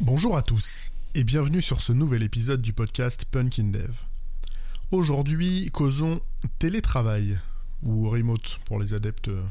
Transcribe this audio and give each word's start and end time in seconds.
Bonjour 0.00 0.36
à 0.36 0.42
tous 0.42 0.90
et 1.14 1.24
bienvenue 1.24 1.62
sur 1.62 1.80
ce 1.82 1.92
nouvel 1.92 2.22
épisode 2.22 2.62
du 2.62 2.72
podcast 2.72 3.24
Punkin 3.30 3.64
Dev. 3.64 3.92
Aujourd'hui, 4.90 5.70
causons 5.72 6.20
télétravail 6.58 7.38
ou 7.82 8.08
remote 8.08 8.60
pour 8.64 8.78
les 8.80 8.94
adeptes 8.94 9.28
euh, 9.28 9.42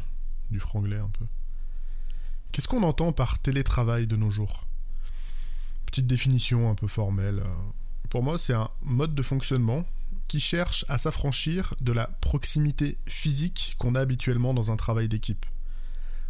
du 0.52 0.60
franglais 0.60 0.98
un 0.98 1.10
peu. 1.10 1.26
Qu'est-ce 2.52 2.68
qu'on 2.68 2.84
entend 2.84 3.12
par 3.12 3.40
télétravail 3.40 4.08
de 4.08 4.16
nos 4.16 4.32
jours? 4.32 4.66
Petite 5.86 6.08
définition 6.08 6.70
un 6.70 6.76
peu 6.76 6.88
formelle. 6.88 7.40
euh, 7.46 7.54
Pour 8.10 8.24
moi, 8.24 8.38
c'est 8.38 8.54
un 8.54 8.70
mode 8.82 9.16
de 9.16 9.22
fonctionnement 9.22 9.86
qui 10.28 10.40
cherche 10.40 10.86
à 10.90 10.98
s'affranchir 10.98 11.76
de 11.82 11.92
la 11.92 12.08
proximité 12.22 12.98
physique 13.08 13.76
qu'on 13.78 13.96
a 13.96 14.00
habituellement 14.00 14.54
dans 14.54 14.72
un 14.72 14.76
travail 14.76 15.08
d'équipe. 15.08 15.46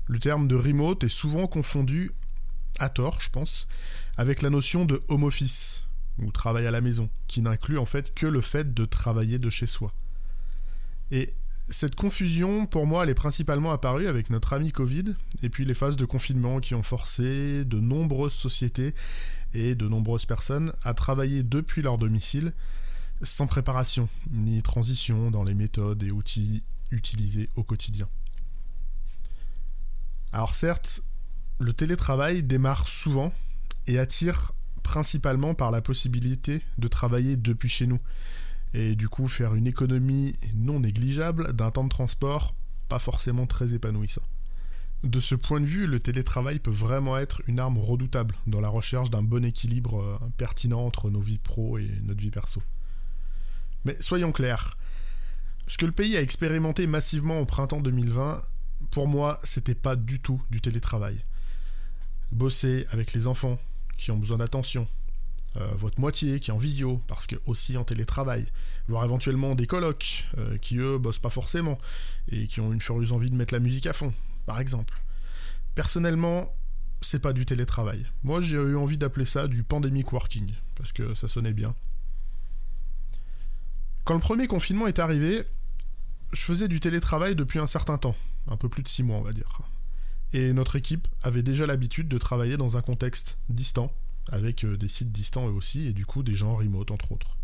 Le 0.07 0.19
terme 0.19 0.47
de 0.47 0.55
remote 0.55 1.03
est 1.03 1.09
souvent 1.09 1.47
confondu, 1.47 2.11
à 2.77 2.89
tort 2.89 3.19
je 3.21 3.29
pense, 3.29 3.67
avec 4.17 4.41
la 4.41 4.49
notion 4.49 4.85
de 4.85 5.01
home 5.07 5.23
office, 5.23 5.87
ou 6.17 6.31
travail 6.31 6.67
à 6.67 6.71
la 6.71 6.81
maison, 6.81 7.09
qui 7.27 7.41
n'inclut 7.41 7.77
en 7.77 7.85
fait 7.85 8.13
que 8.13 8.25
le 8.25 8.41
fait 8.41 8.73
de 8.73 8.85
travailler 8.85 9.39
de 9.39 9.49
chez 9.49 9.67
soi. 9.67 9.93
Et 11.11 11.33
cette 11.69 11.95
confusion, 11.95 12.65
pour 12.65 12.87
moi, 12.87 13.03
elle 13.03 13.09
est 13.09 13.15
principalement 13.15 13.71
apparue 13.71 14.07
avec 14.07 14.29
notre 14.29 14.53
ami 14.53 14.71
Covid, 14.71 15.15
et 15.43 15.49
puis 15.49 15.65
les 15.65 15.75
phases 15.75 15.97
de 15.97 16.05
confinement 16.05 16.59
qui 16.59 16.73
ont 16.73 16.83
forcé 16.83 17.63
de 17.63 17.79
nombreuses 17.79 18.33
sociétés 18.33 18.95
et 19.53 19.75
de 19.75 19.87
nombreuses 19.87 20.25
personnes 20.25 20.73
à 20.83 20.93
travailler 20.93 21.43
depuis 21.43 21.81
leur 21.81 21.97
domicile, 21.97 22.53
sans 23.21 23.47
préparation, 23.47 24.09
ni 24.31 24.61
transition 24.61 25.29
dans 25.29 25.43
les 25.43 25.53
méthodes 25.53 26.03
et 26.03 26.11
outils 26.11 26.63
utilisés 26.91 27.49
au 27.55 27.63
quotidien. 27.63 28.07
Alors 30.31 30.55
certes, 30.55 31.01
le 31.59 31.73
télétravail 31.73 32.41
démarre 32.41 32.87
souvent 32.87 33.33
et 33.87 33.99
attire 33.99 34.53
principalement 34.81 35.53
par 35.53 35.71
la 35.71 35.81
possibilité 35.81 36.63
de 36.77 36.87
travailler 36.87 37.35
depuis 37.37 37.69
chez 37.69 37.85
nous 37.85 37.99
et 38.73 38.95
du 38.95 39.09
coup 39.09 39.27
faire 39.27 39.55
une 39.55 39.67
économie 39.67 40.35
non 40.55 40.79
négligeable 40.79 41.53
d'un 41.53 41.71
temps 41.71 41.83
de 41.83 41.89
transport 41.89 42.55
pas 42.87 42.99
forcément 42.99 43.45
très 43.45 43.73
épanouissant. 43.73 44.23
De 45.03 45.19
ce 45.19 45.35
point 45.35 45.61
de 45.61 45.65
vue, 45.65 45.85
le 45.85 45.99
télétravail 45.99 46.59
peut 46.59 46.71
vraiment 46.71 47.17
être 47.17 47.41
une 47.47 47.59
arme 47.59 47.77
redoutable 47.77 48.35
dans 48.47 48.59
la 48.59 48.67
recherche 48.67 49.09
d'un 49.09 49.23
bon 49.23 49.45
équilibre 49.45 50.01
euh, 50.01 50.17
pertinent 50.35 50.85
entre 50.85 51.09
nos 51.09 51.21
vies 51.21 51.37
pro 51.37 51.77
et 51.77 51.89
notre 52.03 52.19
vie 52.19 52.31
perso. 52.31 52.61
Mais 53.85 53.95
soyons 54.01 54.33
clairs, 54.33 54.77
ce 55.67 55.77
que 55.77 55.85
le 55.85 55.93
pays 55.93 56.17
a 56.17 56.21
expérimenté 56.21 56.85
massivement 56.85 57.39
au 57.39 57.45
printemps 57.45 57.79
2020, 57.79 58.41
pour 58.91 59.07
moi, 59.07 59.39
c'était 59.43 59.75
pas 59.75 59.95
du 59.95 60.19
tout 60.19 60.41
du 60.49 60.59
télétravail. 60.59 61.23
Bosser 62.31 62.85
avec 62.91 63.13
les 63.13 63.27
enfants 63.27 63.59
qui 63.97 64.11
ont 64.11 64.17
besoin 64.17 64.37
d'attention, 64.37 64.87
euh, 65.57 65.67
votre 65.75 65.99
moitié 65.99 66.39
qui 66.39 66.51
est 66.51 66.53
en 66.53 66.57
visio, 66.57 67.01
parce 67.07 67.27
que 67.27 67.35
aussi 67.45 67.75
en 67.75 67.83
télétravail, 67.83 68.45
voire 68.87 69.03
éventuellement 69.03 69.55
des 69.55 69.67
colocs 69.67 70.25
euh, 70.37 70.57
qui 70.57 70.77
eux 70.77 70.97
bossent 70.97 71.19
pas 71.19 71.29
forcément 71.29 71.77
et 72.31 72.47
qui 72.47 72.61
ont 72.61 72.71
une 72.71 72.81
furieuse 72.81 73.11
envie 73.11 73.31
de 73.31 73.35
mettre 73.35 73.53
la 73.53 73.59
musique 73.59 73.87
à 73.87 73.93
fond, 73.93 74.13
par 74.45 74.59
exemple. 74.59 75.01
Personnellement, 75.73 76.53
c'est 77.01 77.19
pas 77.19 77.33
du 77.33 77.45
télétravail. 77.45 78.05
Moi, 78.23 78.41
j'ai 78.41 78.57
eu 78.57 78.75
envie 78.75 78.97
d'appeler 78.97 79.25
ça 79.25 79.47
du 79.47 79.63
pandemic 79.63 80.11
working, 80.13 80.53
parce 80.75 80.91
que 80.91 81.15
ça 81.15 81.27
sonnait 81.27 81.53
bien. 81.53 81.73
Quand 84.05 84.13
le 84.13 84.19
premier 84.19 84.47
confinement 84.47 84.87
est 84.87 84.99
arrivé, 84.99 85.43
je 86.31 86.41
faisais 86.41 86.67
du 86.67 86.79
télétravail 86.79 87.35
depuis 87.35 87.59
un 87.59 87.67
certain 87.67 87.97
temps, 87.97 88.15
un 88.47 88.57
peu 88.57 88.69
plus 88.69 88.83
de 88.83 88.87
six 88.87 89.03
mois, 89.03 89.17
on 89.17 89.23
va 89.23 89.33
dire. 89.33 89.61
Et 90.33 90.53
notre 90.53 90.75
équipe 90.75 91.07
avait 91.23 91.43
déjà 91.43 91.65
l'habitude 91.65 92.07
de 92.07 92.17
travailler 92.17 92.57
dans 92.57 92.77
un 92.77 92.81
contexte 92.81 93.37
distant, 93.49 93.91
avec 94.31 94.63
euh, 94.63 94.77
des 94.77 94.87
sites 94.87 95.11
distants 95.11 95.47
eux 95.47 95.53
aussi, 95.53 95.87
et 95.87 95.93
du 95.93 96.05
coup 96.05 96.21
des 96.21 96.35
gens 96.35 96.55
remote 96.55 96.91
entre 96.91 97.11
autres. 97.11 97.37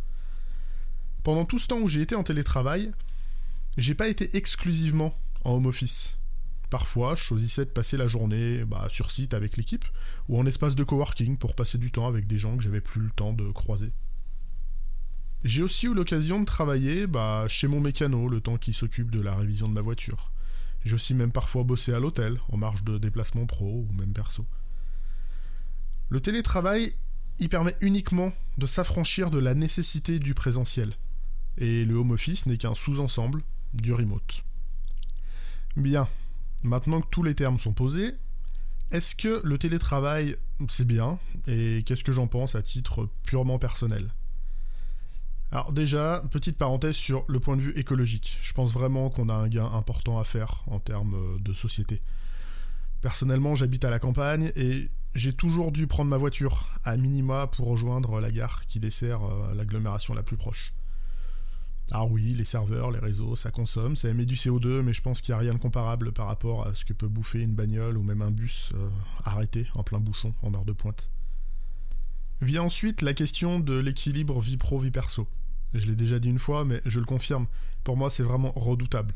Pendant 1.24 1.46
tout 1.46 1.58
ce 1.58 1.68
temps 1.68 1.80
où 1.80 1.88
j'ai 1.88 2.02
été 2.02 2.14
en 2.16 2.24
télétravail, 2.24 2.92
j'ai 3.78 3.96
pas 3.96 4.08
été 4.08 4.38
exclusivement 4.38 5.18
en 5.44 5.54
home 5.54 5.66
office. 5.66 6.20
Parfois, 6.70 7.16
je 7.16 7.24
choisissais 7.24 7.66
de 7.66 7.70
passer 7.70 7.98
la 7.98 8.08
journée 8.08 8.64
bah, 8.66 8.88
sur 8.90 9.12
site 9.12 9.34
avec 9.34 9.58
l'équipe, 9.58 9.86
ou 10.30 10.40
en 10.40 10.46
espace 10.46 10.76
de 10.76 10.84
coworking 10.84 11.38
pour 11.38 11.56
passer 11.56 11.78
du 11.78 11.92
temps 11.92 12.08
avec 12.08 12.28
des 12.28 12.38
gens 12.38 12.56
que 12.58 12.64
j'avais 12.64 12.82
plus 12.82 13.02
le 13.02 13.12
temps 13.12 13.34
de 13.34 13.50
croiser. 13.52 13.92
J'ai 15.44 15.62
aussi 15.62 15.86
eu 15.88 15.94
l'occasion 15.94 16.40
de 16.40 16.46
travailler 16.46 17.06
bah, 17.08 17.46
chez 17.48 17.68
mon 17.68 17.80
mécano 17.80 18.28
le 18.28 18.42
temps 18.42 18.58
qu'il 18.58 18.74
s'occupe 18.74 19.12
de 19.12 19.22
la 19.22 19.36
révision 19.36 19.68
de 19.68 19.74
ma 19.74 19.82
voiture. 19.82 20.30
J'ai 20.86 20.94
aussi 20.94 21.16
même 21.16 21.32
parfois 21.32 21.64
bossé 21.64 21.94
à 21.94 22.00
l'hôtel, 22.00 22.40
en 22.50 22.58
marge 22.58 22.84
de 22.84 22.98
déplacement 22.98 23.48
pro 23.48 23.86
ou 23.90 23.94
même 23.94 24.14
perso. 24.14 24.46
Le 26.10 26.22
télétravail, 26.22 26.94
il 27.40 27.50
permet 27.50 27.76
uniquement 27.82 28.32
de 28.60 28.68
s'affranchir 28.68 29.32
de 29.32 29.40
la 29.40 29.56
nécessité 29.56 30.20
du 30.20 30.36
présentiel. 30.36 30.94
Et 31.58 31.86
le 31.86 31.96
home 31.96 32.12
office 32.12 32.46
n'est 32.46 32.58
qu'un 32.58 32.76
sous-ensemble 32.76 33.42
du 33.74 33.94
remote. 33.94 34.44
Bien, 35.76 36.08
maintenant 36.64 37.02
que 37.02 37.10
tous 37.10 37.24
les 37.24 37.34
termes 37.34 37.60
sont 37.60 37.74
posés, 37.74 38.14
est-ce 38.92 39.16
que 39.16 39.42
le 39.44 39.58
télétravail, 39.58 40.38
c'est 40.70 40.86
bien? 40.86 41.18
Et 41.48 41.84
qu'est-ce 41.86 42.04
que 42.04 42.12
j'en 42.12 42.28
pense 42.28 42.54
à 42.54 42.62
titre 42.62 43.10
purement 43.24 43.58
personnel? 43.58 44.14
Alors 45.52 45.72
déjà, 45.72 46.24
petite 46.32 46.58
parenthèse 46.58 46.96
sur 46.96 47.24
le 47.28 47.40
point 47.40 47.56
de 47.56 47.62
vue 47.62 47.74
écologique. 47.78 48.38
Je 48.42 48.54
pense 48.54 48.74
vraiment 48.74 49.10
qu'on 49.10 49.30
a 49.30 49.34
un 49.34 49.48
gain 49.48 49.72
important 49.72 50.18
à 50.18 50.24
faire 50.24 50.64
en 50.68 50.80
termes 50.80 51.40
de 51.40 51.54
société. 51.54 52.02
Personnellement, 53.02 53.56
j'habite 53.56 53.86
à 53.86 53.90
la 53.90 54.00
campagne 54.00 54.52
et 54.56 54.90
j'ai 55.14 55.32
toujours 55.32 55.72
dû 55.72 55.88
prendre 55.88 56.10
ma 56.10 56.18
voiture 56.18 56.68
à 56.84 56.98
minima 56.98 57.48
pour 57.48 57.68
rejoindre 57.68 58.20
la 58.20 58.32
gare 58.32 58.66
qui 58.68 58.80
dessert 58.80 59.24
euh, 59.24 59.54
l'agglomération 59.56 60.14
la 60.14 60.24
plus 60.24 60.38
proche. 60.38 60.74
Alors 61.92 62.12
oui, 62.12 62.34
les 62.34 62.44
serveurs, 62.44 62.92
les 62.92 63.00
réseaux, 63.00 63.36
ça 63.36 63.52
consomme, 63.52 63.96
ça 63.96 64.10
émet 64.10 64.26
du 64.26 64.36
CO2, 64.36 64.82
mais 64.82 64.92
je 64.92 65.02
pense 65.02 65.22
qu'il 65.22 65.34
n'y 65.34 65.38
a 65.38 65.42
rien 65.42 65.54
de 65.54 65.60
comparable 65.60 66.12
par 66.12 66.26
rapport 66.26 66.68
à 66.68 66.74
ce 66.74 66.84
que 66.84 66.94
peut 66.94 67.08
bouffer 67.08 67.42
une 67.42 67.54
bagnole 67.54 67.98
ou 67.98 68.04
même 68.04 68.24
un 68.24 68.32
bus 68.32 68.72
euh, 68.76 68.90
arrêté 69.24 69.68
en 69.76 69.84
plein 69.84 70.00
bouchon 70.00 70.34
en 70.42 70.54
heure 70.54 70.66
de 70.66 70.74
pointe. 70.74 71.10
Vient 72.42 72.64
ensuite 72.64 73.02
la 73.02 73.14
question 73.14 73.60
de 73.60 73.78
l'équilibre 73.78 74.42
vie 74.42 74.58
pro-vie 74.58 74.92
perso. 74.92 75.28
Je 75.74 75.88
l'ai 75.88 75.96
déjà 75.96 76.20
dit 76.20 76.30
une 76.30 76.40
fois, 76.40 76.66
mais 76.66 76.82
je 76.86 77.00
le 77.00 77.06
confirme, 77.06 77.48
pour 77.84 77.96
moi 77.96 78.10
c'est 78.10 78.24
vraiment 78.24 78.52
redoutable. 78.52 79.14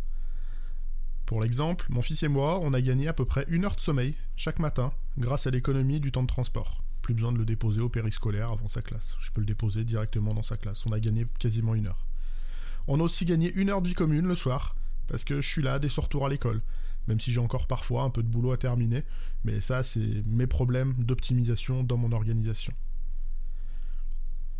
Pour 1.25 1.41
l'exemple, 1.41 1.85
mon 1.89 2.01
fils 2.01 2.23
et 2.23 2.27
moi, 2.27 2.59
on 2.63 2.73
a 2.73 2.81
gagné 2.81 3.07
à 3.07 3.13
peu 3.13 3.25
près 3.25 3.45
une 3.49 3.65
heure 3.65 3.75
de 3.75 3.81
sommeil 3.81 4.15
chaque 4.35 4.57
matin 4.57 4.91
grâce 5.17 5.47
à 5.47 5.51
l'économie 5.51 5.99
du 5.99 6.11
temps 6.11 6.23
de 6.23 6.27
transport. 6.27 6.81
Plus 7.01 7.13
besoin 7.13 7.31
de 7.31 7.37
le 7.37 7.45
déposer 7.45 7.81
au 7.81 7.89
périscolaire 7.89 8.51
avant 8.51 8.67
sa 8.67 8.81
classe. 8.81 9.15
Je 9.19 9.31
peux 9.31 9.41
le 9.41 9.45
déposer 9.45 9.83
directement 9.83 10.33
dans 10.33 10.41
sa 10.41 10.57
classe. 10.57 10.85
On 10.85 10.91
a 10.91 10.99
gagné 10.99 11.27
quasiment 11.37 11.75
une 11.75 11.87
heure. 11.87 12.07
On 12.87 12.99
a 12.99 13.03
aussi 13.03 13.25
gagné 13.25 13.53
une 13.53 13.69
heure 13.69 13.81
de 13.81 13.89
vie 13.89 13.93
commune 13.93 14.27
le 14.27 14.35
soir, 14.35 14.75
parce 15.07 15.23
que 15.23 15.41
je 15.41 15.47
suis 15.47 15.61
là 15.61 15.77
dès 15.77 15.89
son 15.89 16.01
retour 16.01 16.25
à 16.25 16.29
l'école. 16.29 16.61
Même 17.07 17.19
si 17.19 17.31
j'ai 17.31 17.39
encore 17.39 17.67
parfois 17.67 18.03
un 18.03 18.09
peu 18.09 18.23
de 18.23 18.27
boulot 18.27 18.51
à 18.51 18.57
terminer, 18.57 19.03
mais 19.43 19.61
ça 19.61 19.83
c'est 19.83 20.23
mes 20.25 20.47
problèmes 20.47 20.93
d'optimisation 20.97 21.83
dans 21.83 21.97
mon 21.97 22.11
organisation. 22.11 22.73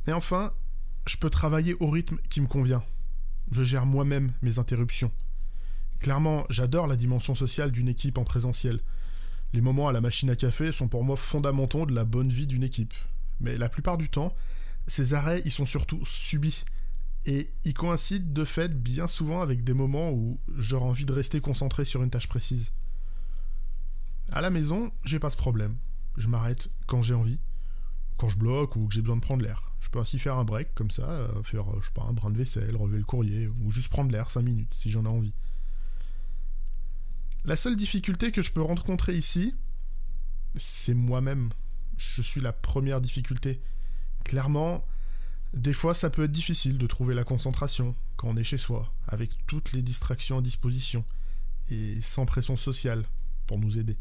Et 0.08 0.14
enfin, 0.14 0.54
je 1.06 1.18
peux 1.18 1.30
travailler 1.30 1.76
au 1.80 1.90
rythme 1.90 2.18
qui 2.30 2.42
me 2.42 2.48
convient. 2.48 2.84
Je 3.52 3.64
gère 3.64 3.86
moi-même 3.86 4.32
mes 4.42 4.60
interruptions. 4.60 5.12
Clairement, 6.00 6.46
j'adore 6.50 6.88
la 6.88 6.96
dimension 6.96 7.36
sociale 7.36 7.72
d'une 7.72 7.90
équipe 7.90 8.18
en 8.18 8.24
présentiel. 8.24 8.80
Les 9.54 9.62
moments 9.62 9.88
à 9.88 9.92
la 9.92 10.02
machine 10.02 10.30
à 10.30 10.36
café 10.36 10.72
sont 10.72 10.88
pour 10.88 11.04
moi 11.04 11.18
fondamentaux 11.18 11.86
de 11.86 11.94
la 11.94 12.06
bonne 12.06 12.30
vie 12.30 12.48
d'une 12.48 12.64
équipe. 12.64 12.94
Mais 13.42 13.58
la 13.58 13.70
plupart 13.70 13.98
du 13.98 14.10
temps, 14.10 14.36
ces 14.88 15.14
arrêts, 15.14 15.42
ils 15.46 15.52
sont 15.52 15.66
surtout 15.66 16.04
subis. 16.06 16.64
Et 17.26 17.52
ils 17.66 17.74
coïncident 17.74 18.32
de 18.32 18.46
fait 18.46 18.74
bien 18.74 19.08
souvent 19.08 19.42
avec 19.42 19.64
des 19.64 19.74
moments 19.74 20.12
où 20.12 20.40
j'aurais 20.56 20.86
envie 20.86 21.06
de 21.06 21.14
rester 21.14 21.42
concentré 21.42 21.84
sur 21.84 22.02
une 22.02 22.10
tâche 22.10 22.30
précise. 22.30 22.72
À 24.32 24.42
la 24.42 24.50
maison, 24.50 24.92
j'ai 25.04 25.20
pas 25.20 25.30
ce 25.30 25.38
problème. 25.38 25.76
Je 26.18 26.28
m'arrête 26.28 26.70
quand 26.86 27.02
j'ai 27.02 27.14
envie, 27.14 27.40
quand 28.18 28.30
je 28.30 28.38
bloque 28.38 28.76
ou 28.76 28.88
que 28.88 28.94
j'ai 28.94 29.02
besoin 29.02 29.18
de 29.18 29.22
prendre 29.22 29.44
l'air. 29.44 29.69
Je 29.90 29.94
peux 29.94 30.00
ainsi 30.00 30.20
faire 30.20 30.38
un 30.38 30.44
break 30.44 30.76
comme 30.76 30.92
ça, 30.92 31.10
euh, 31.10 31.42
faire 31.42 31.66
je 31.82 31.88
sais 31.88 31.94
pas, 31.96 32.04
un 32.04 32.14
brin 32.14 32.30
de 32.30 32.38
vaisselle, 32.38 32.76
relever 32.76 33.00
le 33.00 33.04
courrier, 33.04 33.48
ou 33.48 33.72
juste 33.72 33.90
prendre 33.90 34.12
l'air 34.12 34.30
5 34.30 34.44
minutes 34.44 34.72
si 34.72 34.92
j'en 34.92 35.04
ai 35.06 35.08
envie. 35.08 35.34
La 37.44 37.56
seule 37.56 37.76
difficulté 37.76 38.32
que 38.32 38.44
je 38.44 38.52
peux 38.52 38.62
rencontrer 38.62 39.18
ici, 39.18 39.56
c'est 40.54 40.94
moi-même. 40.94 41.50
Je 41.98 42.22
suis 42.22 42.40
la 42.40 42.54
première 42.54 43.02
difficulté. 43.02 43.62
Clairement, 44.26 44.86
des 45.56 45.74
fois 45.74 45.96
ça 45.96 46.12
peut 46.12 46.26
être 46.26 46.32
difficile 46.32 46.78
de 46.78 46.86
trouver 46.86 47.16
la 47.16 47.24
concentration 47.24 47.96
quand 48.16 48.28
on 48.28 48.38
est 48.38 48.44
chez 48.44 48.58
soi, 48.58 48.94
avec 49.08 49.32
toutes 49.48 49.72
les 49.72 49.82
distractions 49.82 50.38
à 50.38 50.42
disposition, 50.44 51.04
et 51.72 52.00
sans 52.02 52.28
pression 52.28 52.58
sociale 52.58 53.06
pour 53.48 53.58
nous 53.58 53.80
aider 53.80 53.98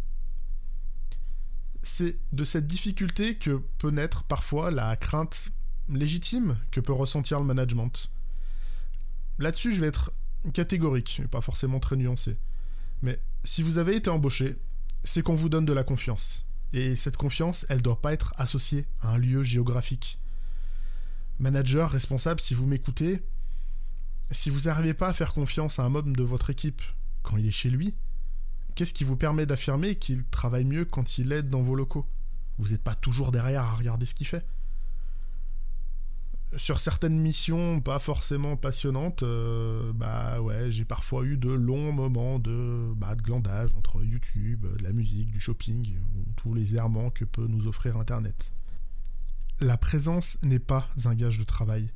c'est 1.83 2.19
de 2.33 2.45
cette 2.45 2.67
difficulté 2.67 3.37
que 3.37 3.63
peut 3.79 3.91
naître 3.91 4.25
parfois 4.25 4.71
la 4.71 4.95
crainte 4.97 5.53
légitime 5.89 6.59
que 6.71 6.81
peut 6.81 6.93
ressentir 6.93 7.39
le 7.39 7.47
management. 7.47 8.11
Là-dessus, 9.39 9.73
je 9.73 9.81
vais 9.81 9.87
être 9.87 10.13
catégorique, 10.53 11.21
et 11.25 11.29
pas 11.29 11.41
forcément 11.41 11.81
très 11.81 11.97
nuancé. 11.97 12.37
Mais 13.03 13.21
si 13.45 13.63
vous 13.63 13.79
avez 13.79 13.97
été 13.97 14.11
embauché, 14.11 14.57
c'est 15.05 15.23
qu'on 15.23 15.35
vous 15.35 15.49
donne 15.49 15.65
de 15.65 15.73
la 15.73 15.85
confiance. 15.85 16.45
Et 16.73 16.97
cette 16.97 17.17
confiance, 17.17 17.65
elle 17.69 17.83
doit 17.83 18.01
pas 18.01 18.13
être 18.13 18.35
associée 18.37 18.87
à 19.01 19.13
un 19.13 19.19
lieu 19.19 19.43
géographique. 19.43 20.19
Manager, 21.39 21.91
responsable, 21.91 22.41
si 22.41 22.55
vous 22.55 22.67
m'écoutez, 22.67 23.23
si 24.31 24.51
vous 24.51 24.63
n'arrivez 24.63 24.95
pas 24.95 25.09
à 25.09 25.15
faire 25.15 25.33
confiance 25.33 25.79
à 25.79 25.85
un 25.85 25.89
membre 25.89 26.13
de 26.13 26.23
votre 26.23 26.51
équipe 26.51 26.83
quand 27.23 27.37
il 27.37 27.47
est 27.47 27.53
chez 27.53 27.71
lui, 27.71 27.95
qu'est-ce 28.75 28.93
qui 28.93 29.05
vous 29.05 29.17
permet 29.17 29.47
d'affirmer 29.47 29.97
qu'il 29.97 30.25
travaille 30.27 30.65
mieux 30.65 30.85
quand 30.85 31.19
il 31.19 31.33
est 31.33 31.43
dans 31.43 31.63
vos 31.63 31.75
locaux? 31.75 32.07
Vous 32.59 32.69
n'êtes 32.69 32.83
pas 32.83 32.97
toujours 32.97 33.33
derrière 33.33 33.63
à 33.63 33.75
regarder 33.75 34.05
ce 34.05 34.15
qu'il 34.15 34.27
fait 34.27 34.45
sur 36.57 36.81
certaines 36.81 37.19
missions 37.19 37.81
pas 37.81 37.99
forcément 37.99 38.57
passionnantes, 38.57 39.23
euh, 39.23 39.93
bah 39.93 40.41
ouais, 40.41 40.71
j'ai 40.71 40.85
parfois 40.85 41.25
eu 41.25 41.37
de 41.37 41.53
longs 41.53 41.93
moments 41.93 42.39
de, 42.39 42.93
bah, 42.97 43.15
de 43.15 43.23
glandage 43.23 43.75
entre 43.77 44.03
YouTube, 44.03 44.67
de 44.79 44.83
la 44.83 44.93
musique, 44.93 45.31
du 45.31 45.41
shopping, 45.41 45.99
tous 46.37 46.55
les 46.55 46.77
errements 46.77 47.11
que 47.11 47.25
peut 47.25 47.47
nous 47.47 47.67
offrir 47.67 47.97
Internet. 47.97 48.53
La 49.61 49.77
présence 49.77 50.39
n'est 50.43 50.59
pas 50.59 50.89
un 51.05 51.15
gage 51.15 51.39
de 51.39 51.45
travail. 51.45 51.91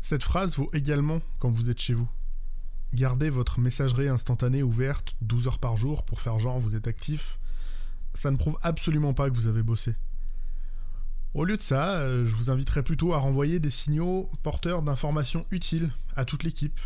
Cette 0.00 0.24
phrase 0.24 0.56
vaut 0.56 0.70
également 0.72 1.20
quand 1.38 1.50
vous 1.50 1.70
êtes 1.70 1.80
chez 1.80 1.94
vous. 1.94 2.08
Gardez 2.92 3.30
votre 3.30 3.60
messagerie 3.60 4.08
instantanée 4.08 4.62
ouverte 4.62 5.16
12 5.22 5.46
heures 5.46 5.58
par 5.58 5.76
jour 5.76 6.02
pour 6.02 6.20
faire 6.20 6.38
genre 6.38 6.58
vous 6.58 6.76
êtes 6.76 6.88
actif, 6.88 7.38
ça 8.12 8.30
ne 8.30 8.36
prouve 8.36 8.58
absolument 8.62 9.14
pas 9.14 9.30
que 9.30 9.34
vous 9.34 9.46
avez 9.46 9.62
bossé. 9.62 9.94
Au 11.34 11.44
lieu 11.46 11.56
de 11.56 11.62
ça, 11.62 12.00
euh, 12.00 12.26
je 12.26 12.36
vous 12.36 12.50
inviterai 12.50 12.82
plutôt 12.82 13.14
à 13.14 13.18
renvoyer 13.18 13.58
des 13.58 13.70
signaux 13.70 14.30
porteurs 14.42 14.82
d'informations 14.82 15.46
utiles 15.50 15.90
à 16.14 16.26
toute 16.26 16.42
l'équipe. 16.42 16.78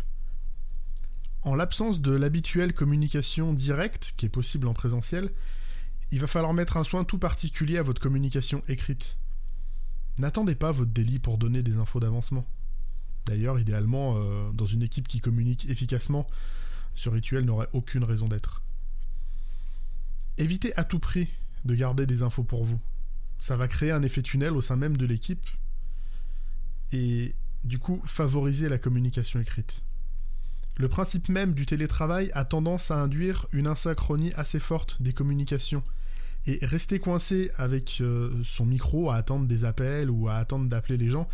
En 1.41 1.53
l'absence 1.53 2.01
de 2.01 2.15
l'habituelle 2.15 2.73
communication 2.73 3.51
directe 3.51 4.13
qui 4.15 4.25
est 4.25 4.29
possible 4.29 4.67
en 4.67 4.73
présentiel, 4.73 5.31
il 6.11 6.21
va 6.21 6.27
falloir 6.27 6.53
mettre 6.53 6.77
un 6.77 6.85
soin 6.85 7.03
tout 7.03 7.17
particulier 7.17 7.77
à 7.77 7.83
votre 7.83 8.01
communication 8.01 8.63
écrite. 8.69 9.17
N'attendez 10.17 10.55
pas 10.55 10.71
votre 10.71 10.91
délit 10.91 11.19
pour 11.19 11.37
donner 11.37 11.61
des 11.61 11.77
infos 11.77 11.99
d'avancement. 11.99 12.47
D'ailleurs, 13.25 13.59
idéalement, 13.59 14.15
euh, 14.15 14.49
dans 14.53 14.65
une 14.65 14.81
équipe 14.81 15.09
qui 15.09 15.19
communique 15.19 15.69
efficacement, 15.69 16.25
ce 16.95 17.09
rituel 17.09 17.43
n'aurait 17.43 17.69
aucune 17.73 18.05
raison 18.05 18.29
d'être. 18.29 18.63
Évitez 20.37 20.73
à 20.77 20.85
tout 20.85 20.99
prix 20.99 21.27
de 21.65 21.75
garder 21.75 22.05
des 22.05 22.23
infos 22.23 22.43
pour 22.43 22.63
vous 22.63 22.79
ça 23.39 23.57
va 23.57 23.67
créer 23.67 23.91
un 23.91 24.03
effet 24.03 24.21
tunnel 24.21 24.53
au 24.53 24.61
sein 24.61 24.75
même 24.75 24.97
de 24.97 25.05
l'équipe 25.05 25.45
et 26.91 27.35
du 27.63 27.79
coup 27.79 28.01
favoriser 28.05 28.69
la 28.69 28.77
communication 28.77 29.39
écrite. 29.39 29.83
Le 30.77 30.87
principe 30.87 31.29
même 31.29 31.53
du 31.53 31.65
télétravail 31.65 32.29
a 32.33 32.45
tendance 32.45 32.91
à 32.91 33.01
induire 33.01 33.47
une 33.51 33.67
asynchronie 33.67 34.33
assez 34.35 34.59
forte 34.59 35.01
des 35.01 35.11
communications. 35.11 35.83
Et 36.45 36.59
rester 36.61 36.99
coincé 36.99 37.51
avec 37.57 37.97
euh, 37.99 38.31
son 38.43 38.65
micro 38.65 39.09
à 39.09 39.15
attendre 39.15 39.47
des 39.47 39.65
appels 39.65 40.09
ou 40.09 40.29
à 40.29 40.35
attendre 40.35 40.69
d'appeler 40.69 40.97
les 40.97 41.09
gens, 41.09 41.27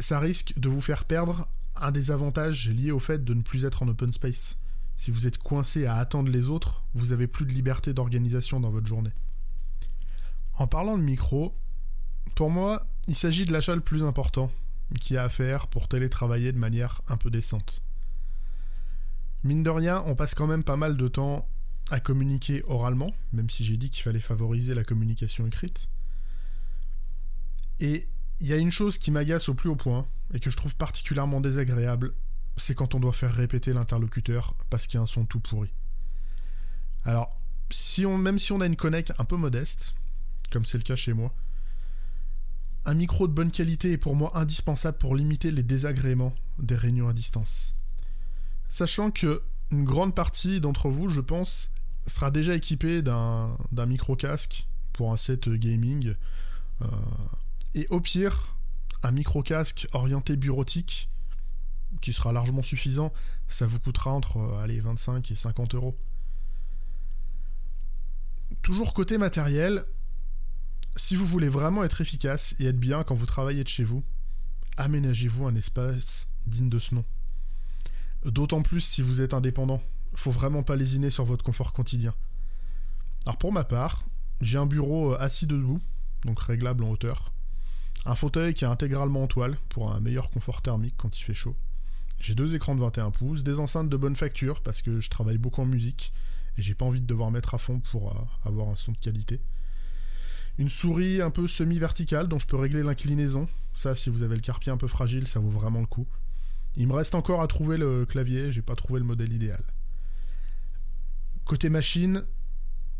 ça 0.00 0.18
risque 0.18 0.58
de 0.58 0.68
vous 0.68 0.80
faire 0.80 1.04
perdre 1.04 1.48
un 1.76 1.92
des 1.92 2.10
avantages 2.10 2.68
liés 2.68 2.90
au 2.90 2.98
fait 2.98 3.24
de 3.24 3.32
ne 3.32 3.42
plus 3.42 3.64
être 3.64 3.82
en 3.82 3.88
open 3.88 4.12
space. 4.12 4.58
Si 4.96 5.10
vous 5.10 5.26
êtes 5.26 5.38
coincé 5.38 5.86
à 5.86 5.96
attendre 5.96 6.30
les 6.30 6.50
autres, 6.50 6.82
vous 6.92 7.12
avez 7.12 7.26
plus 7.26 7.46
de 7.46 7.52
liberté 7.52 7.94
d'organisation 7.94 8.60
dans 8.60 8.70
votre 8.70 8.86
journée. 8.86 9.12
En 10.54 10.66
parlant 10.66 10.98
de 10.98 11.02
micro, 11.02 11.54
pour 12.34 12.50
moi, 12.50 12.86
il 13.08 13.14
s'agit 13.14 13.44
de 13.44 13.52
l'achat 13.52 13.74
le 13.74 13.80
plus 13.80 14.04
important 14.04 14.52
qu'il 15.00 15.16
y 15.16 15.18
a 15.18 15.24
à 15.24 15.28
faire 15.28 15.68
pour 15.68 15.88
télétravailler 15.88 16.52
de 16.52 16.58
manière 16.58 17.00
un 17.08 17.16
peu 17.16 17.30
décente. 17.30 17.82
Mine 19.44 19.62
de 19.62 19.70
rien, 19.70 20.02
on 20.06 20.14
passe 20.14 20.34
quand 20.34 20.46
même 20.46 20.64
pas 20.64 20.76
mal 20.76 20.96
de 20.96 21.08
temps 21.08 21.48
à 21.90 21.98
communiquer 22.00 22.62
oralement, 22.66 23.12
même 23.32 23.48
si 23.48 23.64
j'ai 23.64 23.76
dit 23.76 23.90
qu'il 23.90 24.02
fallait 24.02 24.20
favoriser 24.20 24.74
la 24.74 24.84
communication 24.84 25.46
écrite. 25.46 25.88
Et 27.80 28.08
il 28.40 28.46
y 28.46 28.52
a 28.52 28.56
une 28.56 28.70
chose 28.70 28.98
qui 28.98 29.10
m'agace 29.10 29.48
au 29.48 29.54
plus 29.54 29.70
haut 29.70 29.76
point, 29.76 30.06
et 30.34 30.40
que 30.40 30.50
je 30.50 30.56
trouve 30.56 30.76
particulièrement 30.76 31.40
désagréable, 31.40 32.14
c'est 32.56 32.74
quand 32.74 32.94
on 32.94 33.00
doit 33.00 33.12
faire 33.12 33.32
répéter 33.32 33.72
l'interlocuteur 33.72 34.54
parce 34.68 34.86
qu'il 34.86 34.96
y 34.96 34.98
a 34.98 35.02
un 35.02 35.06
son 35.06 35.24
tout 35.24 35.40
pourri. 35.40 35.72
Alors, 37.04 37.36
même 38.06 38.38
si 38.38 38.52
on 38.52 38.60
a 38.60 38.66
une 38.66 38.76
connect 38.76 39.12
un 39.18 39.24
peu 39.24 39.36
modeste, 39.36 39.94
comme 40.50 40.64
c'est 40.64 40.78
le 40.78 40.84
cas 40.84 40.96
chez 40.96 41.12
moi. 41.12 41.32
Un 42.84 42.94
micro 42.94 43.28
de 43.28 43.32
bonne 43.32 43.50
qualité 43.50 43.92
est 43.92 43.98
pour 43.98 44.16
moi 44.16 44.38
indispensable 44.38 44.98
pour 44.98 45.14
limiter 45.14 45.50
les 45.50 45.62
désagréments 45.62 46.34
des 46.58 46.76
réunions 46.76 47.08
à 47.08 47.12
distance. 47.12 47.74
Sachant 48.68 49.10
que 49.10 49.42
une 49.70 49.84
grande 49.84 50.14
partie 50.14 50.60
d'entre 50.60 50.88
vous, 50.88 51.08
je 51.08 51.20
pense, 51.20 51.72
sera 52.06 52.30
déjà 52.30 52.54
équipé 52.54 53.02
d'un 53.02 53.56
micro 53.86 54.16
casque 54.16 54.66
pour 54.92 55.12
un 55.12 55.16
set 55.16 55.48
gaming. 55.48 56.14
Euh, 56.82 56.86
et 57.74 57.86
au 57.90 58.00
pire, 58.00 58.56
un 59.02 59.12
micro 59.12 59.42
casque 59.42 59.88
orienté 59.92 60.36
bureautique 60.36 61.08
qui 62.00 62.12
sera 62.12 62.32
largement 62.32 62.62
suffisant, 62.62 63.12
ça 63.48 63.66
vous 63.66 63.80
coûtera 63.80 64.12
entre 64.12 64.38
euh, 64.38 64.62
allez, 64.62 64.80
25 64.80 65.30
et 65.30 65.34
50 65.34 65.74
euros. 65.74 65.96
Toujours 68.62 68.94
côté 68.94 69.18
matériel, 69.18 69.84
si 70.96 71.16
vous 71.16 71.26
voulez 71.26 71.48
vraiment 71.48 71.84
être 71.84 72.00
efficace 72.00 72.54
et 72.58 72.66
être 72.66 72.78
bien 72.78 73.04
quand 73.04 73.14
vous 73.14 73.26
travaillez 73.26 73.62
de 73.62 73.68
chez 73.68 73.84
vous, 73.84 74.02
aménagez-vous 74.76 75.46
un 75.46 75.54
espace 75.54 76.28
digne 76.46 76.68
de 76.68 76.78
ce 76.78 76.94
nom. 76.94 77.04
D'autant 78.24 78.62
plus 78.62 78.80
si 78.80 79.02
vous 79.02 79.22
êtes 79.22 79.34
indépendant. 79.34 79.82
Faut 80.14 80.32
vraiment 80.32 80.62
pas 80.62 80.76
lésiner 80.76 81.10
sur 81.10 81.24
votre 81.24 81.44
confort 81.44 81.72
quotidien. 81.72 82.14
Alors 83.24 83.38
pour 83.38 83.52
ma 83.52 83.64
part, 83.64 84.04
j'ai 84.40 84.58
un 84.58 84.66
bureau 84.66 85.12
euh, 85.12 85.18
assis 85.20 85.46
debout, 85.46 85.80
donc 86.24 86.40
réglable 86.40 86.82
en 86.82 86.90
hauteur. 86.90 87.32
Un 88.06 88.14
fauteuil 88.14 88.54
qui 88.54 88.64
est 88.64 88.68
intégralement 88.68 89.22
en 89.22 89.26
toile 89.26 89.56
pour 89.68 89.92
un 89.92 90.00
meilleur 90.00 90.30
confort 90.30 90.62
thermique 90.62 90.94
quand 90.96 91.18
il 91.18 91.22
fait 91.22 91.34
chaud. 91.34 91.54
J'ai 92.18 92.34
deux 92.34 92.54
écrans 92.54 92.74
de 92.74 92.80
21 92.80 93.10
pouces, 93.10 93.44
des 93.44 93.60
enceintes 93.60 93.88
de 93.88 93.96
bonne 93.96 94.16
facture 94.16 94.60
parce 94.62 94.82
que 94.82 95.00
je 95.00 95.10
travaille 95.10 95.38
beaucoup 95.38 95.62
en 95.62 95.66
musique 95.66 96.12
et 96.58 96.62
j'ai 96.62 96.74
pas 96.74 96.84
envie 96.84 97.00
de 97.00 97.06
devoir 97.06 97.30
mettre 97.30 97.54
à 97.54 97.58
fond 97.58 97.80
pour 97.80 98.10
euh, 98.10 98.48
avoir 98.48 98.68
un 98.68 98.76
son 98.76 98.92
de 98.92 98.98
qualité 98.98 99.40
une 100.60 100.68
souris 100.68 101.22
un 101.22 101.30
peu 101.30 101.46
semi-verticale 101.46 102.28
dont 102.28 102.38
je 102.38 102.46
peux 102.46 102.58
régler 102.58 102.82
l'inclinaison. 102.82 103.48
Ça, 103.74 103.94
si 103.94 104.10
vous 104.10 104.22
avez 104.22 104.34
le 104.34 104.42
carpier 104.42 104.70
un 104.70 104.76
peu 104.76 104.88
fragile, 104.88 105.26
ça 105.26 105.40
vaut 105.40 105.48
vraiment 105.48 105.80
le 105.80 105.86
coup. 105.86 106.06
Il 106.76 106.86
me 106.86 106.92
reste 106.92 107.14
encore 107.14 107.40
à 107.40 107.46
trouver 107.46 107.78
le 107.78 108.04
clavier, 108.04 108.52
j'ai 108.52 108.60
pas 108.60 108.76
trouvé 108.76 109.00
le 109.00 109.06
modèle 109.06 109.32
idéal. 109.32 109.64
Côté 111.46 111.70
machine, 111.70 112.24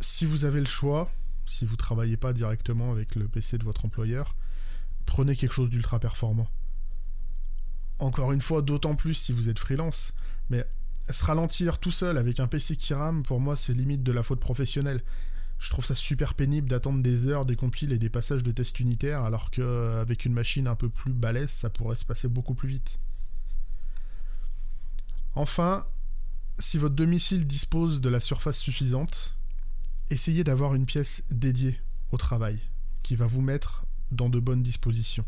si 0.00 0.25
vous 0.25 0.46
avez 0.46 0.58
le 0.58 0.66
choix, 0.66 1.11
si 1.44 1.66
vous 1.66 1.76
travaillez 1.76 2.16
pas 2.16 2.32
directement 2.32 2.92
avec 2.92 3.14
le 3.14 3.28
PC 3.28 3.58
de 3.58 3.64
votre 3.64 3.84
employeur, 3.84 4.34
prenez 5.04 5.37
quelque 5.37 5.52
chose 5.52 5.68
d'ultra 5.68 6.00
performant. 6.00 6.49
Encore 7.99 8.32
une 8.32 8.40
fois, 8.40 8.62
d'autant 8.62 8.94
plus 8.94 9.12
si 9.12 9.34
vous 9.34 9.50
êtes 9.50 9.58
freelance, 9.58 10.14
mais 10.49 10.64
se 11.11 11.26
ralentir 11.26 11.78
tout 11.78 11.90
seul 11.90 12.16
avec 12.16 12.40
un 12.40 12.46
PC 12.46 12.76
qui 12.76 12.94
rame, 12.94 13.23
pour 13.23 13.38
moi, 13.38 13.54
c'est 13.54 13.75
limite 13.75 14.02
de 14.02 14.12
la 14.12 14.23
faute 14.23 14.40
professionnelle 14.40 15.02
je 15.60 15.68
trouve 15.68 15.84
ça 15.84 15.94
super 15.94 16.34
pénible 16.34 16.68
d'attendre 16.68 17.02
des 17.02 17.26
heures 17.26 17.44
des 17.44 17.54
compiles 17.54 17.92
et 17.92 17.98
des 17.98 18.08
passages 18.08 18.42
de 18.42 18.50
tests 18.50 18.80
unitaires 18.80 19.22
alors 19.22 19.50
qu'avec 19.50 20.24
une 20.24 20.32
machine 20.32 20.66
un 20.66 20.74
peu 20.74 20.88
plus 20.88 21.12
balèze 21.12 21.50
ça 21.50 21.68
pourrait 21.68 21.96
se 21.96 22.06
passer 22.06 22.28
beaucoup 22.28 22.54
plus 22.54 22.68
vite. 22.68 22.98
Enfin, 25.34 25.86
si 26.58 26.78
votre 26.78 26.94
domicile 26.94 27.46
dispose 27.46 28.00
de 28.00 28.08
la 28.08 28.20
surface 28.20 28.58
suffisante, 28.58 29.36
essayez 30.08 30.44
d'avoir 30.44 30.74
une 30.74 30.86
pièce 30.86 31.24
dédiée 31.30 31.78
au 32.10 32.16
travail 32.16 32.58
qui 33.02 33.14
va 33.14 33.26
vous 33.26 33.42
mettre 33.42 33.84
dans 34.10 34.28
de 34.28 34.40
bonnes 34.40 34.62
dispositions. 34.62 35.26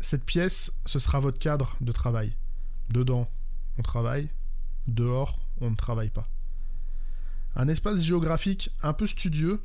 Cette 0.00 0.24
pièce, 0.24 0.72
ce 0.84 0.98
sera 0.98 1.20
votre 1.20 1.38
cadre 1.38 1.76
de 1.80 1.92
travail. 1.92 2.34
Dedans, 2.90 3.30
on 3.78 3.82
travaille, 3.82 4.30
dehors, 4.88 5.38
on 5.60 5.70
ne 5.70 5.76
travaille 5.76 6.10
pas. 6.10 6.28
Un 7.56 7.68
espace 7.68 8.02
géographique 8.02 8.70
un 8.82 8.92
peu 8.92 9.06
studieux, 9.06 9.60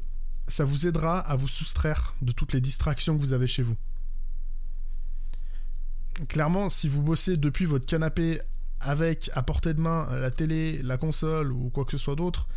ça 0.48 0.66
vous 0.66 0.88
aidera 0.88 1.20
à 1.20 1.36
vous 1.36 1.48
soustraire 1.48 2.16
de 2.22 2.32
toutes 2.32 2.54
les 2.54 2.62
distractions 2.62 3.16
que 3.16 3.22
vous 3.22 3.34
avez 3.34 3.48
chez 3.48 3.64
vous. 3.64 3.78
Clairement, 6.28 6.70
si 6.70 6.88
vous 6.88 7.02
bossez 7.02 7.38
depuis 7.38 7.66
votre 7.66 7.86
canapé 7.86 8.42
avec 8.80 9.30
à 9.34 9.44
portée 9.44 9.74
de 9.74 9.80
main 9.80 10.08
la 10.20 10.32
télé, 10.32 10.82
la 10.84 10.98
console 10.98 11.52
ou 11.52 11.70
quoi 11.70 11.86
que 11.86 11.92
ce 11.92 11.98
soit 11.98 12.16
d'autre, 12.16 12.48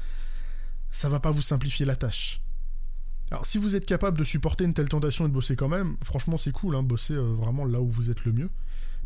ça 0.91 1.09
va 1.09 1.21
pas 1.21 1.31
vous 1.31 1.43
simplifier 1.43 1.87
la 1.87 1.97
tâche. 1.97 2.41
Alors 3.31 3.47
si 3.47 3.57
vous 3.59 3.77
êtes 3.77 3.87
capable 3.87 4.19
de 4.19 4.25
supporter 4.25 4.65
une 4.65 4.75
telle 4.75 4.89
tentation 4.89 5.25
et 5.25 5.29
de 5.29 5.33
bosser 5.33 5.57
quand 5.57 5.69
même, 5.69 5.97
franchement 6.05 6.37
c'est 6.37 6.53
cool, 6.53 6.77
hein, 6.77 6.83
bosser 6.83 7.15
euh, 7.15 7.35
vraiment 7.35 7.65
là 7.65 7.81
où 7.81 7.89
vous 7.89 8.11
êtes 8.11 8.25
le 8.25 8.33
mieux. 8.33 8.51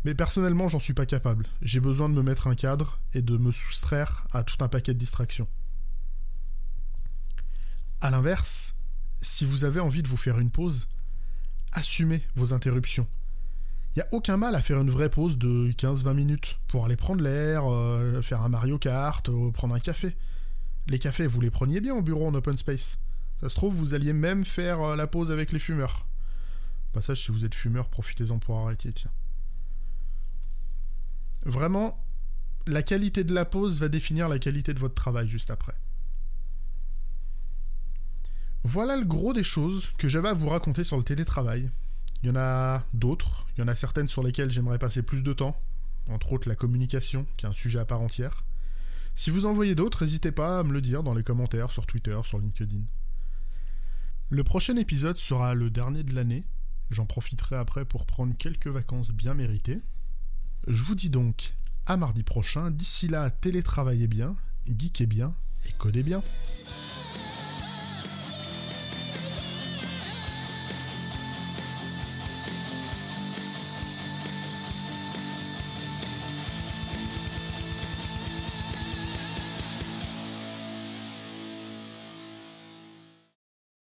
Mais 0.03 0.15
personnellement 0.15 0.67
j'en 0.67 0.79
suis 0.79 0.93
pas 0.93 1.05
capable. 1.05 1.47
J'ai 1.61 1.79
besoin 1.79 2.09
de 2.09 2.13
me 2.13 2.21
mettre 2.21 2.47
un 2.47 2.55
cadre 2.55 2.99
et 3.13 3.21
de 3.21 3.37
me 3.37 3.51
soustraire 3.51 4.27
à 4.33 4.43
tout 4.43 4.57
un 4.63 4.67
paquet 4.67 4.93
de 4.93 4.99
distractions. 4.99 5.47
A 8.01 8.11
l'inverse, 8.11 8.75
si 9.21 9.45
vous 9.45 9.63
avez 9.63 9.79
envie 9.79 10.03
de 10.03 10.07
vous 10.07 10.17
faire 10.17 10.39
une 10.39 10.51
pause, 10.51 10.87
assumez 11.71 12.23
vos 12.35 12.53
interruptions. 12.53 13.07
Il 13.95 13.99
n'y 13.99 14.03
a 14.03 14.07
aucun 14.11 14.37
mal 14.37 14.53
à 14.53 14.61
faire 14.61 14.79
une 14.79 14.91
vraie 14.91 15.09
pause 15.09 15.39
de 15.39 15.71
15-20 15.71 16.13
minutes 16.13 16.59
pour 16.67 16.85
aller 16.85 16.95
prendre 16.95 17.23
l'air, 17.23 17.63
euh, 17.65 18.21
faire 18.21 18.43
un 18.43 18.49
Mario 18.49 18.77
Kart, 18.77 19.27
ou 19.29 19.51
prendre 19.51 19.73
un 19.73 19.79
café. 19.79 20.15
Les 20.87 20.99
cafés, 20.99 21.25
vous 21.25 21.41
les 21.41 21.49
preniez 21.49 21.81
bien 21.81 21.95
au 21.95 22.03
bureau 22.03 22.27
en 22.27 22.35
open 22.35 22.55
space. 22.55 22.99
Ça 23.41 23.49
se 23.49 23.55
trouve, 23.55 23.73
vous 23.73 23.95
alliez 23.95 24.13
même 24.13 24.45
faire 24.45 24.81
euh, 24.81 24.95
la 24.95 25.07
pause 25.07 25.31
avec 25.31 25.51
les 25.51 25.59
fumeurs. 25.59 26.05
Passage, 26.93 27.23
si 27.23 27.31
vous 27.31 27.45
êtes 27.45 27.55
fumeur, 27.55 27.89
profitez-en 27.89 28.37
pour 28.37 28.59
arrêter, 28.59 28.93
tiens. 28.93 29.11
Vraiment, 31.45 32.03
la 32.67 32.83
qualité 32.83 33.23
de 33.23 33.33
la 33.33 33.45
pause 33.45 33.79
va 33.79 33.89
définir 33.89 34.27
la 34.27 34.37
qualité 34.37 34.73
de 34.73 34.79
votre 34.79 34.95
travail 34.95 35.27
juste 35.27 35.49
après. 35.49 35.73
Voilà 38.69 38.97
le 38.97 39.05
gros 39.05 39.31
des 39.31 39.43
choses 39.43 39.93
que 39.97 40.09
j'avais 40.09 40.27
à 40.27 40.33
vous 40.33 40.49
raconter 40.49 40.83
sur 40.83 40.97
le 40.97 41.03
télétravail. 41.03 41.71
Il 42.21 42.27
y 42.27 42.29
en 42.29 42.35
a 42.35 42.83
d'autres, 42.93 43.47
il 43.55 43.61
y 43.61 43.63
en 43.63 43.69
a 43.69 43.75
certaines 43.75 44.09
sur 44.09 44.23
lesquelles 44.23 44.51
j'aimerais 44.51 44.77
passer 44.77 45.03
plus 45.03 45.23
de 45.23 45.31
temps, 45.31 45.57
entre 46.09 46.33
autres 46.33 46.49
la 46.49 46.55
communication, 46.55 47.25
qui 47.37 47.45
est 47.45 47.49
un 47.49 47.53
sujet 47.53 47.79
à 47.79 47.85
part 47.85 48.01
entière. 48.01 48.43
Si 49.15 49.29
vous 49.29 49.45
en 49.45 49.53
voyez 49.53 49.73
d'autres, 49.73 50.03
n'hésitez 50.03 50.33
pas 50.33 50.59
à 50.59 50.63
me 50.63 50.73
le 50.73 50.81
dire 50.81 51.01
dans 51.01 51.13
les 51.13 51.23
commentaires 51.23 51.71
sur 51.71 51.85
Twitter, 51.85 52.19
sur 52.25 52.39
LinkedIn. 52.39 52.81
Le 54.31 54.43
prochain 54.43 54.75
épisode 54.75 55.15
sera 55.15 55.53
le 55.53 55.69
dernier 55.69 56.03
de 56.03 56.13
l'année. 56.13 56.43
J'en 56.89 57.05
profiterai 57.05 57.55
après 57.55 57.85
pour 57.85 58.05
prendre 58.05 58.35
quelques 58.35 58.67
vacances 58.67 59.13
bien 59.13 59.33
méritées. 59.33 59.79
Je 60.67 60.83
vous 60.83 60.95
dis 60.95 61.09
donc 61.09 61.53
à 61.85 61.95
mardi 61.95 62.23
prochain. 62.23 62.69
D'ici 62.69 63.07
là, 63.07 63.29
télétravaillez 63.29 64.07
bien, 64.07 64.35
geekez 64.67 65.05
bien 65.05 65.33
et 65.69 65.71
codez 65.77 66.03
bien. 66.03 66.21